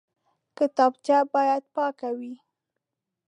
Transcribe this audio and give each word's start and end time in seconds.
کتابچه 0.57 1.17
باید 1.33 1.63
پاکه 1.75 2.09
وي 2.17 2.33